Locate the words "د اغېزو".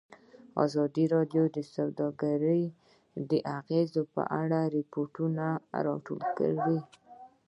3.29-4.01